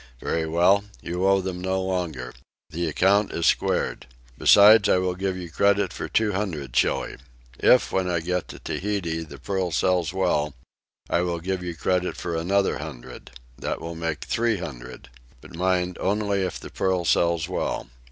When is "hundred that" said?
12.79-13.79